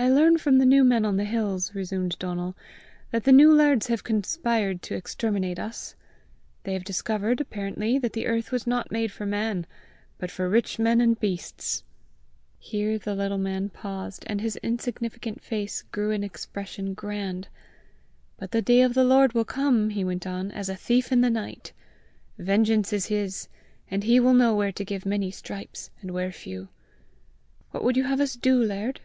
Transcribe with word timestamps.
"I 0.00 0.08
learn 0.08 0.38
from 0.38 0.58
the 0.58 0.64
new 0.64 0.84
men 0.84 1.04
on 1.04 1.16
the 1.16 1.24
hills," 1.24 1.74
resumed 1.74 2.16
Donal, 2.20 2.56
"that 3.10 3.24
the 3.24 3.32
new 3.32 3.52
lairds 3.52 3.88
have 3.88 4.04
conspired 4.04 4.80
to 4.82 4.94
exterminate 4.94 5.58
us. 5.58 5.96
They 6.62 6.72
have 6.74 6.84
discovered, 6.84 7.40
apparently, 7.40 7.98
that 7.98 8.12
the 8.12 8.28
earth 8.28 8.52
was 8.52 8.64
not 8.64 8.92
made 8.92 9.10
for 9.10 9.26
man, 9.26 9.66
but 10.16 10.30
for 10.30 10.48
rich 10.48 10.78
men 10.78 11.00
and 11.00 11.18
beasts!" 11.18 11.82
Here 12.60 12.96
the 12.96 13.16
little 13.16 13.38
man 13.38 13.70
paused, 13.70 14.22
and 14.28 14.40
his 14.40 14.54
insignificant 14.62 15.42
face 15.42 15.82
grew 15.82 16.12
in 16.12 16.22
expression 16.22 16.94
grand. 16.94 17.48
"But 18.36 18.52
the 18.52 18.62
day 18.62 18.82
of 18.82 18.94
the 18.94 19.04
Lord 19.04 19.32
will 19.32 19.44
come," 19.44 19.90
he 19.90 20.04
went 20.04 20.28
on, 20.28 20.52
"as 20.52 20.68
a 20.68 20.76
thief 20.76 21.10
in 21.10 21.22
the 21.22 21.28
night. 21.30 21.72
Vengeance 22.38 22.92
is 22.92 23.06
his, 23.06 23.48
and 23.90 24.04
he 24.04 24.20
will 24.20 24.32
know 24.34 24.54
where 24.54 24.72
to 24.72 24.84
give 24.84 25.04
many 25.04 25.32
stripes, 25.32 25.90
and 26.00 26.12
where 26.12 26.30
few. 26.30 26.68
What 27.72 27.82
would 27.82 27.96
you 27.96 28.04
have 28.04 28.20
us 28.20 28.34
do, 28.36 28.62
laird?" 28.62 29.00